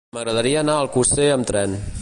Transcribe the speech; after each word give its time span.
M'agradaria 0.17 0.63
anar 0.65 0.79
a 0.79 0.85
Alcosser 0.87 1.31
amb 1.37 1.51
tren. 1.53 1.83